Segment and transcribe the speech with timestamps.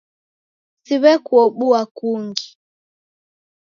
[0.85, 2.45] Siw'ekuobua kungi.